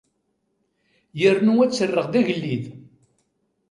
Yernu 1.19 1.53
ad 1.63 1.71
t-rreɣ 1.71 2.05
d 2.09 2.13
agellid. 2.19 2.65